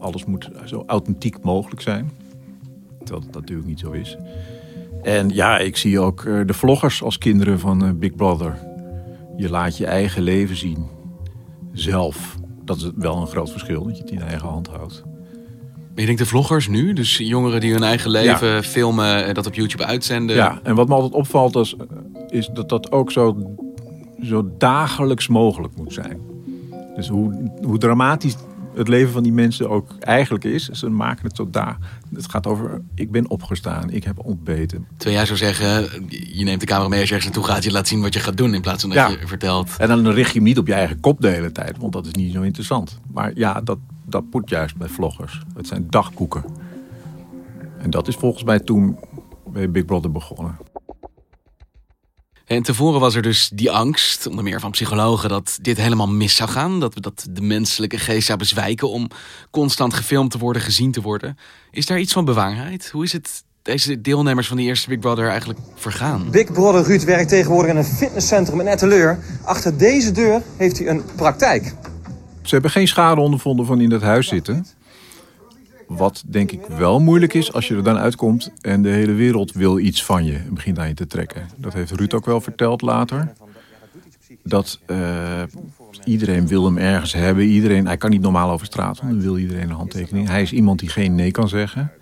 Alles 0.00 0.24
moet 0.24 0.48
zo 0.64 0.82
authentiek 0.86 1.42
mogelijk 1.42 1.80
zijn. 1.80 2.10
Terwijl 3.04 3.26
dat 3.26 3.34
natuurlijk 3.34 3.68
niet 3.68 3.80
zo 3.80 3.90
is. 3.90 4.16
En 5.02 5.28
ja, 5.28 5.58
ik 5.58 5.76
zie 5.76 6.00
ook 6.00 6.24
eh, 6.24 6.40
de 6.46 6.54
vloggers 6.54 7.02
als 7.02 7.18
kinderen 7.18 7.58
van 7.58 7.84
eh, 7.84 7.90
Big 7.94 8.14
Brother. 8.14 8.58
Je 9.36 9.50
laat 9.50 9.76
je 9.76 9.86
eigen 9.86 10.22
leven 10.22 10.56
zien. 10.56 10.86
Zelf. 11.72 12.36
Dat 12.64 12.76
is 12.76 12.90
wel 12.94 13.16
een 13.16 13.26
groot 13.26 13.50
verschil, 13.50 13.84
dat 13.84 13.96
je 13.96 14.02
het 14.02 14.12
in 14.12 14.22
eigen 14.22 14.48
hand 14.48 14.68
houdt. 14.68 15.02
Je 15.94 16.06
denkt 16.06 16.20
de 16.20 16.26
vloggers 16.26 16.68
nu, 16.68 16.92
dus 16.92 17.16
jongeren 17.16 17.60
die 17.60 17.72
hun 17.72 17.82
eigen 17.82 18.10
leven 18.10 18.64
filmen 18.64 19.24
en 19.24 19.34
dat 19.34 19.46
op 19.46 19.54
YouTube 19.54 19.84
uitzenden. 19.84 20.36
Ja, 20.36 20.60
en 20.62 20.74
wat 20.74 20.88
me 20.88 20.94
altijd 20.94 21.12
opvalt 21.12 21.56
is, 21.56 21.76
is 22.28 22.46
dat 22.46 22.68
dat 22.68 22.92
ook 22.92 23.12
zo, 23.12 23.54
zo 24.22 24.50
dagelijks 24.58 25.28
mogelijk 25.28 25.76
moet 25.76 25.92
zijn. 25.92 26.20
Dus 26.94 27.08
hoe, 27.08 27.50
hoe 27.62 27.78
dramatisch 27.78 28.36
het 28.74 28.88
leven 28.88 29.12
van 29.12 29.22
die 29.22 29.32
mensen 29.32 29.70
ook 29.70 29.90
eigenlijk 30.00 30.44
is, 30.44 30.68
ze 30.68 30.88
maken 30.88 31.26
het 31.26 31.36
zo 31.36 31.50
daar. 31.50 31.78
Het 32.14 32.30
gaat 32.30 32.46
over, 32.46 32.80
ik 32.94 33.10
ben 33.10 33.30
opgestaan, 33.30 33.90
ik 33.90 34.04
heb 34.04 34.18
ontbeten. 34.24 34.86
Terwijl 34.96 35.16
jij 35.16 35.26
zou 35.26 35.38
zeggen, 35.38 35.88
je 36.08 36.44
neemt 36.44 36.60
de 36.60 36.66
camera 36.66 36.88
mee 36.88 37.00
als 37.00 37.08
je 37.08 37.14
ergens 37.14 37.34
naartoe 37.34 37.52
gaat. 37.54 37.64
Je 37.64 37.70
laat 37.72 37.88
zien 37.88 38.00
wat 38.00 38.14
je 38.14 38.20
gaat 38.20 38.36
doen 38.36 38.54
in 38.54 38.60
plaats 38.60 38.80
van 38.80 38.90
dat 38.90 38.98
Ja. 38.98 39.08
je 39.20 39.26
vertelt. 39.26 39.70
En 39.78 39.88
dan 39.88 40.08
richt 40.08 40.28
je 40.32 40.34
hem 40.38 40.46
niet 40.48 40.58
op 40.58 40.66
je 40.66 40.74
eigen 40.74 41.00
kop 41.00 41.20
de 41.20 41.28
hele 41.28 41.52
tijd, 41.52 41.78
want 41.78 41.92
dat 41.92 42.06
is 42.06 42.12
niet 42.12 42.32
zo 42.32 42.42
interessant. 42.42 42.98
Maar 43.12 43.32
ja, 43.34 43.60
dat, 43.60 43.78
dat 44.06 44.24
moet 44.30 44.48
juist 44.50 44.76
bij 44.76 44.88
vloggers. 44.88 45.42
Het 45.56 45.66
zijn 45.66 45.86
dagboeken. 45.88 46.44
En 47.78 47.90
dat 47.90 48.08
is 48.08 48.14
volgens 48.14 48.44
mij 48.44 48.58
toen 48.58 48.98
bij 49.52 49.70
Big 49.70 49.84
Brother 49.84 50.12
begonnen. 50.12 50.56
En 52.52 52.62
tevoren 52.62 53.00
was 53.00 53.14
er 53.14 53.22
dus 53.22 53.50
die 53.54 53.70
angst, 53.70 54.26
onder 54.26 54.44
meer 54.44 54.60
van 54.60 54.70
psychologen, 54.70 55.28
dat 55.28 55.58
dit 55.60 55.76
helemaal 55.76 56.08
mis 56.08 56.36
zou 56.36 56.50
gaan. 56.50 56.80
Dat, 56.80 56.94
we 56.94 57.00
dat 57.00 57.26
de 57.30 57.40
menselijke 57.40 57.98
geest 57.98 58.26
zou 58.26 58.38
bezwijken 58.38 58.88
om 58.88 59.08
constant 59.50 59.94
gefilmd 59.94 60.30
te 60.30 60.38
worden, 60.38 60.62
gezien 60.62 60.92
te 60.92 61.00
worden. 61.00 61.38
Is 61.70 61.86
daar 61.86 61.98
iets 61.98 62.12
van 62.12 62.24
bewaarheid? 62.24 62.90
Hoe 62.92 63.04
is 63.04 63.12
het 63.12 63.44
deze 63.62 64.00
deelnemers 64.00 64.48
van 64.48 64.56
die 64.56 64.66
eerste 64.66 64.88
Big 64.88 64.98
Brother 64.98 65.28
eigenlijk 65.28 65.58
vergaan? 65.74 66.30
Big 66.30 66.52
Brother 66.52 66.82
Ruud 66.82 67.04
werkt 67.04 67.28
tegenwoordig 67.28 67.70
in 67.70 67.76
een 67.76 67.84
fitnesscentrum 67.84 68.60
in 68.60 68.66
Etteleur. 68.66 69.18
Achter 69.44 69.78
deze 69.78 70.12
deur 70.12 70.42
heeft 70.56 70.78
hij 70.78 70.88
een 70.88 71.02
praktijk. 71.16 71.74
Ze 72.42 72.54
hebben 72.54 72.70
geen 72.70 72.88
schade 72.88 73.20
ondervonden 73.20 73.66
van 73.66 73.80
in 73.80 73.88
dat 73.88 74.02
huis 74.02 74.28
zitten. 74.28 74.66
Wat 75.96 76.22
denk 76.26 76.52
ik 76.52 76.66
wel 76.66 77.00
moeilijk 77.00 77.34
is 77.34 77.52
als 77.52 77.68
je 77.68 77.74
er 77.76 77.84
dan 77.84 77.96
uitkomt 77.96 78.52
en 78.60 78.82
de 78.82 78.88
hele 78.88 79.12
wereld 79.12 79.52
wil 79.52 79.78
iets 79.78 80.04
van 80.04 80.24
je 80.24 80.36
en 80.36 80.54
begint 80.54 80.78
aan 80.78 80.88
je 80.88 80.94
te 80.94 81.06
trekken. 81.06 81.48
Dat 81.56 81.72
heeft 81.72 81.90
Ruud 81.90 82.14
ook 82.14 82.26
wel 82.26 82.40
verteld 82.40 82.82
later. 82.82 83.32
Dat 84.44 84.78
eh, 84.86 85.42
iedereen 86.04 86.46
wil 86.46 86.64
hem 86.64 86.78
ergens 86.78 87.12
hebben. 87.12 87.44
Iedereen, 87.44 87.86
hij 87.86 87.96
kan 87.96 88.10
niet 88.10 88.20
normaal 88.20 88.50
over 88.50 88.66
straat, 88.66 89.00
want 89.00 89.12
dan 89.12 89.22
wil 89.22 89.38
iedereen 89.38 89.70
een 89.70 89.76
handtekening. 89.76 90.28
Hij 90.28 90.42
is 90.42 90.52
iemand 90.52 90.78
die 90.78 90.88
geen 90.88 91.14
nee 91.14 91.30
kan 91.30 91.48
zeggen. 91.48 91.92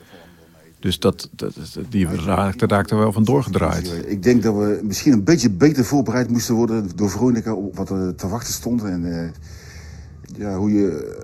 Dus 0.81 0.99
dat, 0.99 1.29
dat, 1.33 1.55
die 1.89 2.07
raakt, 2.07 2.63
raakt 2.63 2.91
er 2.91 2.99
wel 2.99 3.13
van 3.13 3.25
doorgedraaid. 3.25 4.03
Ik 4.07 4.23
denk 4.23 4.43
dat 4.43 4.55
we 4.55 4.81
misschien 4.83 5.13
een 5.13 5.25
beetje 5.25 5.51
beter 5.51 5.85
voorbereid 5.85 6.31
moesten 6.31 6.55
worden 6.55 6.91
door 6.97 7.11
Veronica 7.11 7.53
op 7.53 7.77
wat 7.77 7.91
er 7.91 8.15
te 8.15 8.29
wachten 8.29 8.53
stond. 8.53 8.83
En 8.83 9.23
eh, 9.23 9.29
ja, 10.39 10.57
hoe 10.57 10.73
je 10.73 11.19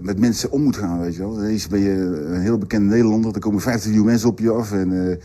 met 0.00 0.18
mensen 0.18 0.50
om 0.50 0.62
moet 0.62 0.76
gaan, 0.76 1.00
weet 1.00 1.14
je 1.14 1.20
wel. 1.20 1.38
Ineens 1.38 1.68
ben 1.68 1.80
je 1.80 1.92
een 2.26 2.40
heel 2.40 2.58
bekende 2.58 2.88
Nederlander. 2.88 3.34
Er 3.34 3.40
komen 3.40 3.60
15 3.60 3.90
miljoen 3.90 4.08
mensen 4.08 4.28
op 4.28 4.38
je 4.38 4.50
af. 4.50 4.72
En 4.72 5.10
eh, 5.10 5.16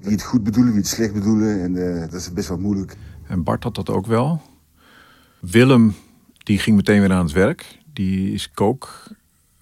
wie 0.00 0.12
het 0.12 0.22
goed 0.22 0.42
bedoelen, 0.42 0.72
wie 0.72 0.80
het 0.80 0.90
slecht 0.90 1.12
bedoelen. 1.12 1.62
En 1.62 1.94
eh, 1.94 2.00
dat 2.00 2.20
is 2.20 2.32
best 2.32 2.48
wel 2.48 2.58
moeilijk. 2.58 2.96
En 3.26 3.42
Bart 3.42 3.64
had 3.64 3.74
dat 3.74 3.90
ook 3.90 4.06
wel. 4.06 4.42
Willem, 5.40 5.94
die 6.38 6.58
ging 6.58 6.76
meteen 6.76 7.00
weer 7.00 7.12
aan 7.12 7.24
het 7.24 7.32
werk. 7.32 7.78
Die 7.92 8.32
is 8.32 8.50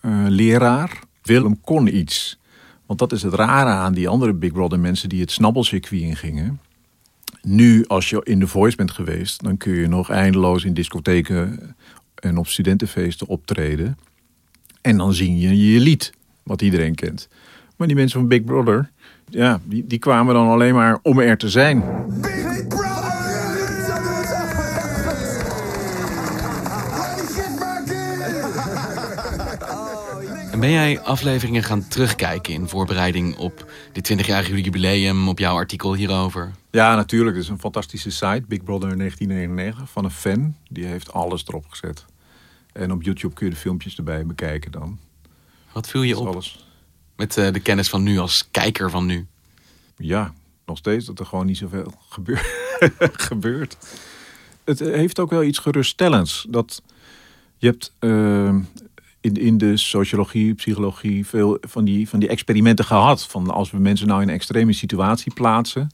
kookleraar. 0.01 0.99
Willem 1.23 1.61
kon 1.61 1.97
iets. 1.97 2.41
Want 2.87 2.99
dat 2.99 3.13
is 3.13 3.23
het 3.23 3.35
rare 3.35 3.71
aan 3.71 3.95
die 3.95 4.09
andere 4.09 4.35
Big 4.35 4.53
Brother 4.53 4.81
mensen 4.81 5.09
die 5.09 5.21
het 5.21 5.31
snabbelcircuit 5.31 6.03
ingingen. 6.03 6.61
Nu, 7.43 7.85
als 7.87 8.11
je 8.11 8.21
in 8.25 8.41
The 8.41 8.47
Voice 8.47 8.77
bent 8.77 8.91
geweest, 8.91 9.43
dan 9.43 9.57
kun 9.57 9.73
je 9.73 9.87
nog 9.87 10.11
eindeloos 10.11 10.65
in 10.65 10.75
discotheken 10.75 11.77
en 12.21 12.37
op 12.37 12.47
studentenfeesten 12.47 13.27
optreden. 13.27 13.99
En 14.81 14.97
dan 14.97 15.13
zing 15.13 15.41
je 15.41 15.73
je 15.73 15.81
lied, 15.81 16.13
wat 16.43 16.63
iedereen 16.63 16.95
kent. 16.95 17.29
Maar 17.77 17.87
die 17.87 17.97
mensen 17.97 18.19
van 18.19 18.29
Big 18.29 18.45
Brother, 18.45 18.91
ja, 19.29 19.61
die, 19.65 19.87
die 19.87 19.99
kwamen 19.99 20.35
dan 20.35 20.49
alleen 20.49 20.75
maar 20.75 20.99
om 21.03 21.19
er 21.19 21.37
te 21.37 21.49
zijn. 21.49 21.83
Ben 30.59 30.71
jij 30.71 31.01
afleveringen 31.01 31.63
gaan 31.63 31.89
terugkijken 31.89 32.53
in 32.53 32.69
voorbereiding 32.69 33.37
op 33.37 33.71
dit 33.93 34.13
20-jarige 34.13 34.61
jubileum, 34.61 35.29
op 35.29 35.39
jouw 35.39 35.55
artikel 35.55 35.95
hierover? 35.95 36.51
Ja, 36.79 36.95
natuurlijk. 36.95 37.37
Het 37.37 37.45
is 37.45 37.51
een 37.51 37.59
fantastische 37.59 38.11
site, 38.11 38.43
Big 38.49 38.63
Brother 38.65 38.97
1999, 38.97 39.91
van 39.91 40.05
een 40.05 40.11
fan. 40.11 40.57
Die 40.69 40.85
heeft 40.85 41.13
alles 41.13 41.45
erop 41.47 41.65
gezet. 41.69 42.05
En 42.73 42.93
op 42.93 43.03
YouTube 43.03 43.35
kun 43.35 43.47
je 43.47 43.53
de 43.53 43.59
filmpjes 43.59 43.97
erbij 43.97 44.27
bekijken 44.27 44.73
dan. 44.73 44.99
Wat 45.73 45.89
viel 45.89 46.03
je 46.03 46.19
op? 46.19 46.27
Alles. 46.27 46.67
Met 47.17 47.37
uh, 47.37 47.53
de 47.53 47.61
kennis 47.61 47.89
van 47.89 48.03
nu 48.03 48.19
als 48.19 48.49
kijker 48.51 48.91
van 48.91 49.07
nu? 49.07 49.27
Ja, 49.97 50.33
nog 50.67 50.79
steeds 50.79 51.07
dat 51.07 51.19
er 51.19 51.27
gewoon 51.27 51.47
niet 51.47 51.57
zoveel 51.57 51.93
gebeurt. 52.09 52.47
gebeurt. 53.29 53.77
Het 54.65 54.79
heeft 54.79 55.19
ook 55.19 55.31
wel 55.31 55.43
iets 55.43 55.59
geruststellends. 55.59 56.47
Dat 56.49 56.83
je 57.57 57.67
hebt 57.67 57.93
uh, 58.01 58.55
in, 59.21 59.35
in 59.35 59.59
de 59.59 59.77
sociologie, 59.77 60.55
psychologie 60.55 61.27
veel 61.27 61.59
van 61.61 61.85
die, 61.85 62.09
van 62.09 62.19
die 62.19 62.29
experimenten 62.29 62.85
gehad. 62.85 63.27
Van 63.27 63.51
als 63.51 63.71
we 63.71 63.79
mensen 63.79 64.07
nou 64.07 64.23
in 64.23 64.29
een 64.29 64.35
extreme 64.35 64.73
situatie 64.73 65.35
plaatsen, 65.35 65.91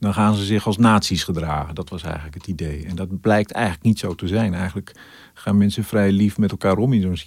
dan 0.00 0.14
gaan 0.14 0.34
ze 0.34 0.44
zich 0.44 0.66
als 0.66 0.76
nazi's 0.76 1.24
gedragen. 1.24 1.74
Dat 1.74 1.88
was 1.88 2.02
eigenlijk 2.02 2.34
het 2.34 2.46
idee. 2.46 2.86
En 2.86 2.96
dat 2.96 3.20
blijkt 3.20 3.50
eigenlijk 3.50 3.84
niet 3.84 3.98
zo 3.98 4.14
te 4.14 4.26
zijn. 4.26 4.54
Eigenlijk 4.54 4.92
gaan 5.34 5.56
mensen 5.56 5.84
vrij 5.84 6.12
lief 6.12 6.38
met 6.38 6.50
elkaar 6.50 6.76
om 6.76 6.92
in 6.92 7.00
zo'n 7.00 7.18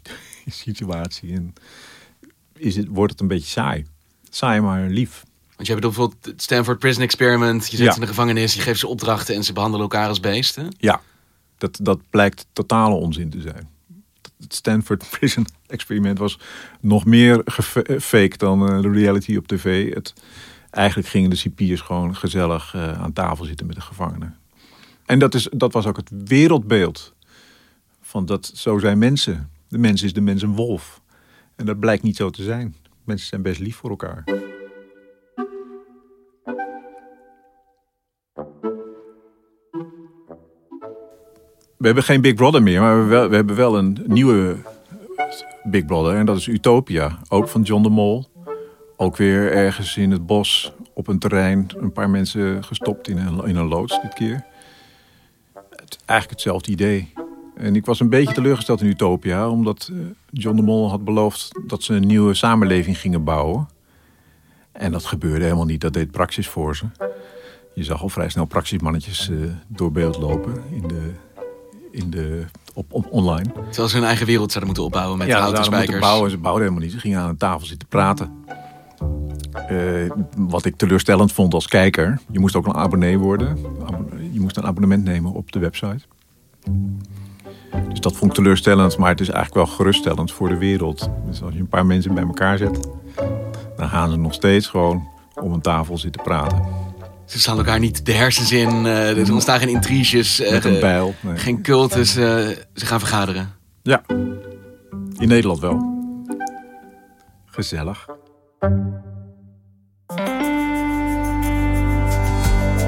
situatie. 0.65 1.33
En 1.33 1.53
is 2.57 2.75
het, 2.75 2.87
wordt 2.89 3.11
het 3.11 3.21
een 3.21 3.27
beetje 3.27 3.47
saai. 3.49 3.85
Saai, 4.29 4.61
maar 4.61 4.87
lief. 4.87 5.23
Want 5.55 5.67
je 5.67 5.73
hebt 5.73 5.85
bijvoorbeeld 5.85 6.25
het 6.25 6.41
Stanford 6.41 6.79
Prison 6.79 7.03
Experiment. 7.03 7.71
Je 7.71 7.77
ze 7.77 7.83
in 7.83 7.99
de 7.99 8.07
gevangenis, 8.07 8.53
je 8.53 8.61
geeft 8.61 8.79
ze 8.79 8.87
opdrachten 8.87 9.35
en 9.35 9.43
ze 9.43 9.53
behandelen 9.53 9.85
elkaar 9.85 10.07
als 10.07 10.19
beesten. 10.19 10.75
Ja, 10.77 11.01
dat, 11.57 11.79
dat 11.81 11.99
blijkt 12.09 12.45
totale 12.53 12.95
onzin 12.95 13.29
te 13.29 13.41
zijn. 13.41 13.69
Het 14.39 14.53
Stanford 14.53 15.09
Prison 15.19 15.45
Experiment 15.67 16.17
was 16.17 16.39
nog 16.79 17.05
meer 17.05 17.41
gefake 17.45 18.37
dan 18.37 18.75
uh, 18.75 18.81
de 18.81 18.91
reality 18.91 19.35
op 19.35 19.47
tv. 19.47 19.93
Het, 19.93 20.13
eigenlijk 20.73 21.07
gingen 21.07 21.29
de 21.29 21.35
cipiers 21.35 21.81
gewoon 21.81 22.15
gezellig 22.15 22.73
uh, 22.75 23.01
aan 23.01 23.13
tafel 23.13 23.45
zitten 23.45 23.65
met 23.65 23.75
de 23.75 23.81
gevangenen. 23.81 24.37
En 25.05 25.19
dat, 25.19 25.33
is, 25.33 25.47
dat 25.51 25.73
was 25.73 25.85
ook 25.85 25.97
het 25.97 26.11
wereldbeeld. 26.25 27.13
Van 28.01 28.25
dat, 28.25 28.51
zo 28.55 28.79
zijn 28.79 28.97
mensen. 28.97 29.49
De 29.67 29.77
mens 29.77 30.03
is 30.03 30.13
de 30.13 30.21
mens 30.21 30.41
een 30.41 30.55
wolf. 30.55 31.01
En 31.55 31.65
dat 31.65 31.79
blijkt 31.79 32.03
niet 32.03 32.15
zo 32.15 32.29
te 32.29 32.43
zijn. 32.43 32.75
Mensen 33.03 33.27
zijn 33.27 33.41
best 33.41 33.59
lief 33.59 33.75
voor 33.75 33.89
elkaar. 33.89 34.23
We 41.77 41.89
hebben 41.89 42.03
geen 42.03 42.21
Big 42.21 42.33
Brother 42.33 42.63
meer, 42.63 42.81
maar 42.81 43.03
we, 43.03 43.09
wel, 43.09 43.29
we, 43.29 43.35
hebben 43.35 43.55
wel 43.55 43.77
een 43.77 44.03
nieuwe 44.05 44.55
Big 45.63 45.85
Brother. 45.85 46.15
En 46.15 46.25
dat 46.25 46.37
is 46.37 46.47
Utopia. 46.47 47.19
Ook 47.29 47.47
van 47.47 47.61
John 47.61 47.83
de 47.83 47.89
Mol. 47.89 48.32
Ook 48.97 49.17
weer 49.17 49.51
ergens 49.51 49.97
in 49.97 50.11
het 50.11 50.25
bos 50.25 50.73
op 50.93 51.07
een 51.07 51.19
terrein. 51.19 51.67
Een 51.77 51.91
paar 51.91 52.09
mensen 52.09 52.63
gestopt 52.63 53.07
in 53.07 53.17
een, 53.17 53.45
in 53.45 53.55
een 53.55 53.67
loods 53.67 54.01
dit 54.01 54.13
keer. 54.13 54.45
Het, 55.53 55.97
eigenlijk 56.05 56.39
hetzelfde 56.39 56.71
idee. 56.71 57.13
En 57.55 57.75
ik 57.75 57.85
was 57.85 57.99
een 57.99 58.09
beetje 58.09 58.33
teleurgesteld 58.33 58.81
in 58.81 58.87
Utopia. 58.87 59.49
Omdat 59.49 59.89
eh, 59.91 59.97
John 60.31 60.55
de 60.55 60.61
Mol 60.61 60.89
had 60.89 61.03
beloofd 61.03 61.59
dat 61.67 61.83
ze 61.83 61.93
een 61.93 62.07
nieuwe 62.07 62.33
samenleving 62.33 62.97
gingen 62.97 63.23
bouwen. 63.23 63.67
En 64.71 64.91
dat 64.91 65.05
gebeurde 65.05 65.43
helemaal 65.43 65.65
niet. 65.65 65.81
Dat 65.81 65.93
deed 65.93 66.11
Praxis 66.11 66.47
voor 66.47 66.75
ze. 66.75 66.85
Je 67.73 67.83
zag 67.83 68.01
al 68.01 68.09
vrij 68.09 68.29
snel 68.29 68.45
praxismannetjes 68.45 69.29
uh, 69.29 69.51
door 69.67 69.91
beeld 69.91 70.17
lopen 70.17 70.63
in 70.71 70.87
de, 70.87 71.11
in 71.91 72.09
de, 72.09 72.45
op, 72.73 72.93
op 72.93 73.11
online. 73.11 73.51
Terwijl 73.51 73.87
ze 73.87 73.95
hun 73.95 74.05
eigen 74.05 74.25
wereld 74.25 74.51
zouden 74.51 74.65
moeten 74.65 74.83
opbouwen 74.83 75.17
met 75.17 75.27
ja, 75.27 75.39
houten 75.39 75.63
spijkers. 75.63 75.83
spijkers. 75.83 76.09
bouwen. 76.09 76.31
Ze 76.31 76.37
bouwden 76.37 76.63
helemaal 76.63 76.83
niet. 76.83 76.93
Ze 76.93 76.99
gingen 76.99 77.19
aan 77.19 77.29
een 77.29 77.37
tafel 77.37 77.67
zitten 77.67 77.87
praten. 77.87 78.43
Uh, 79.73 80.11
wat 80.37 80.65
ik 80.65 80.75
teleurstellend 80.75 81.31
vond 81.31 81.53
als 81.53 81.67
kijker. 81.67 82.19
Je 82.31 82.39
moest 82.39 82.55
ook 82.55 82.67
een 82.67 82.75
abonnee 82.75 83.17
worden. 83.17 83.57
Je 84.31 84.39
moest 84.39 84.57
een 84.57 84.65
abonnement 84.65 85.03
nemen 85.03 85.31
op 85.31 85.51
de 85.51 85.59
website. 85.59 86.01
Dus 87.89 87.99
dat 87.99 88.15
vond 88.15 88.31
ik 88.31 88.37
teleurstellend. 88.37 88.97
Maar 88.97 89.09
het 89.09 89.19
is 89.19 89.29
eigenlijk 89.29 89.67
wel 89.67 89.75
geruststellend 89.75 90.31
voor 90.31 90.49
de 90.49 90.57
wereld. 90.57 91.09
Dus 91.25 91.41
als 91.41 91.53
je 91.53 91.59
een 91.59 91.67
paar 91.67 91.85
mensen 91.85 92.13
bij 92.13 92.23
elkaar 92.23 92.57
zet... 92.57 92.79
dan 93.77 93.89
gaan 93.89 94.09
ze 94.09 94.17
nog 94.17 94.33
steeds 94.33 94.67
gewoon 94.67 95.07
om 95.41 95.53
een 95.53 95.61
tafel 95.61 95.97
zitten 95.97 96.23
praten. 96.23 96.61
Ze 97.25 97.39
slaan 97.39 97.57
elkaar 97.57 97.79
niet 97.79 98.05
de 98.05 98.13
hersens 98.13 98.51
in. 98.51 98.85
Uh, 98.85 99.17
er 99.17 99.33
ontstaan 99.33 99.59
geen 99.59 99.69
intriges. 99.69 100.49
Met 100.49 100.65
een 100.65 100.79
bijl. 100.79 101.13
Nee. 101.21 101.37
Geen 101.37 101.61
cultus. 101.61 102.17
Uh, 102.17 102.25
ze 102.73 102.85
gaan 102.85 102.99
vergaderen. 102.99 103.53
Ja, 103.81 104.01
in 105.17 105.27
Nederland 105.27 105.59
wel. 105.59 105.91
Gezellig. 107.45 108.07